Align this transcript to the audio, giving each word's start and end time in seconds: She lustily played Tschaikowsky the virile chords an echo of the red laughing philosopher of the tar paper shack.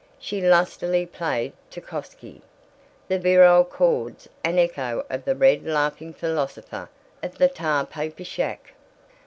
She 0.17 0.41
lustily 0.41 1.05
played 1.05 1.53
Tschaikowsky 1.69 2.41
the 3.07 3.19
virile 3.19 3.63
chords 3.63 4.27
an 4.43 4.57
echo 4.57 5.05
of 5.11 5.25
the 5.25 5.35
red 5.35 5.63
laughing 5.63 6.11
philosopher 6.11 6.89
of 7.21 7.37
the 7.37 7.47
tar 7.47 7.85
paper 7.85 8.23
shack. 8.23 8.73